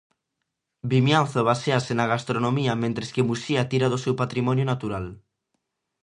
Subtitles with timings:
[0.91, 5.05] Vimianzo basease na gastronomía mentres que Muxía tira do seu patrimonio natural.